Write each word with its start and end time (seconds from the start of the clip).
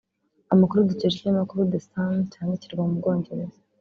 Amakuru 0.53 0.87
dukesha 0.89 1.15
ikinyamakuru 1.17 1.69
the 1.71 1.79
sun 1.87 2.13
cyandikirwa 2.31 2.81
mu 2.89 2.93
Bwongereza 2.99 3.57